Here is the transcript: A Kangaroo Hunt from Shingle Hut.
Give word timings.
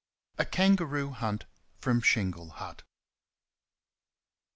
A 0.39 0.45
Kangaroo 0.45 1.11
Hunt 1.11 1.45
from 1.77 2.01
Shingle 2.01 2.49
Hut. 2.49 2.81